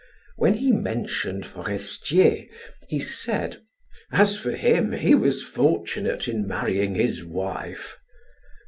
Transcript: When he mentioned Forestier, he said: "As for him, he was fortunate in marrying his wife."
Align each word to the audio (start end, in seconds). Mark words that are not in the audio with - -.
When 0.35 0.55
he 0.55 0.71
mentioned 0.71 1.45
Forestier, 1.45 2.47
he 2.87 2.97
said: 2.97 3.61
"As 4.11 4.35
for 4.35 4.53
him, 4.53 4.93
he 4.93 5.13
was 5.13 5.43
fortunate 5.43 6.27
in 6.27 6.47
marrying 6.47 6.95
his 6.95 7.23
wife." 7.23 7.99